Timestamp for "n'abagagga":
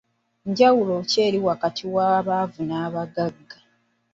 2.65-3.57